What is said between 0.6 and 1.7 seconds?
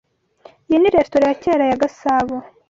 Iyi ni resitora ya kera